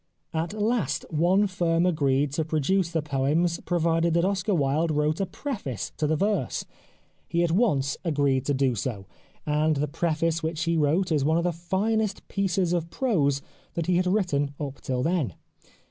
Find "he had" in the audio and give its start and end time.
13.85-14.07